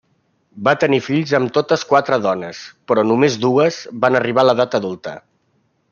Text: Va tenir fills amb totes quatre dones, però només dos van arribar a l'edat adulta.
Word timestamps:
Va 0.67 0.71
tenir 0.83 0.99
fills 1.07 1.33
amb 1.39 1.51
totes 1.57 1.83
quatre 1.91 2.19
dones, 2.25 2.63
però 2.93 3.03
només 3.13 3.39
dos 3.47 3.81
van 4.07 4.19
arribar 4.21 4.47
a 4.47 4.49
l'edat 4.49 4.79
adulta. 4.83 5.15